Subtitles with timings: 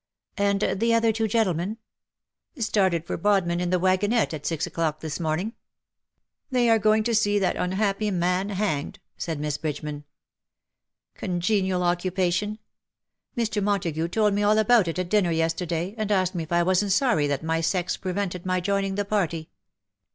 [0.37, 1.77] ^'^' And the other two gentlemen
[2.57, 5.53] ?''"Started for Bodmin in the wagonette at six o'clock this morning."
[6.51, 9.39] '^They are going to see that unhappy man 6 ''with such remorseless speed hanged/^ said
[9.39, 10.03] Miss Bridgeman."
[11.21, 12.57] Congenial occu pation.
[13.37, 13.61] Mr.
[13.61, 16.89] Montagu told me all about it at dinner yesterday, and asked me if I wasn^t
[16.93, 19.51] sorry that my sex prevented my joining the party.